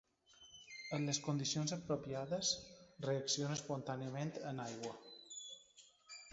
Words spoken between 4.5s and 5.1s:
en aigua.